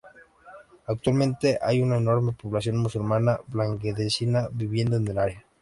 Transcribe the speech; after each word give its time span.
Actualmente 0.87 1.59
hay 1.61 1.79
una 1.79 1.97
enorme 1.97 2.31
población 2.31 2.77
musulmana 2.77 3.39
bangladesí 3.45 4.27
viviendo 4.51 4.97
en 4.97 5.07
el 5.07 5.17
área. 5.19 5.45